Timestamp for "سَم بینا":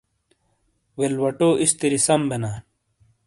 2.05-2.51